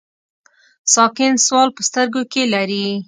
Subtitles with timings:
[0.93, 2.85] ساکن سوال په سترګو کې لري.